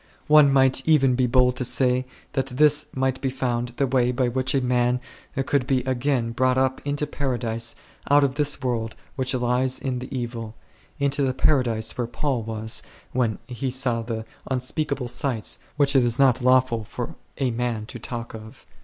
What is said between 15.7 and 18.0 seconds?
which it is not lawful for a man to